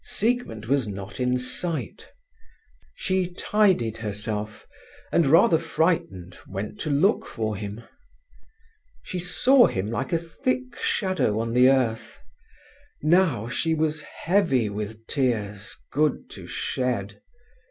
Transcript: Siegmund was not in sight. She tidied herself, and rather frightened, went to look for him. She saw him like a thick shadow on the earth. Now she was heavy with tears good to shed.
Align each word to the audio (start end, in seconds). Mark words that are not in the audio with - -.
Siegmund 0.03 0.65
was 0.65 0.87
not 0.87 1.19
in 1.19 1.37
sight. 1.37 2.09
She 2.95 3.31
tidied 3.31 3.97
herself, 3.97 4.65
and 5.11 5.27
rather 5.27 5.59
frightened, 5.59 6.39
went 6.47 6.79
to 6.79 6.89
look 6.89 7.23
for 7.27 7.55
him. 7.55 7.83
She 9.03 9.19
saw 9.19 9.67
him 9.67 9.91
like 9.91 10.11
a 10.11 10.17
thick 10.17 10.75
shadow 10.81 11.39
on 11.39 11.53
the 11.53 11.69
earth. 11.69 12.19
Now 13.03 13.47
she 13.47 13.75
was 13.75 14.01
heavy 14.01 14.71
with 14.71 15.05
tears 15.05 15.77
good 15.91 16.31
to 16.31 16.47
shed. 16.47 17.21